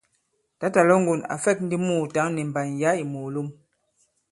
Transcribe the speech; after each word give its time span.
Tǎtà 0.59 0.81
Lɔ̌ŋgon 0.89 1.21
à 1.33 1.35
fɛ̂k 1.43 1.57
ndi 1.65 1.75
mùùtǎŋ 1.85 2.27
nì 2.35 2.41
mbàn 2.49 2.69
yǎ 2.81 2.91
ì 3.01 3.03
mòòlom. 3.11 3.47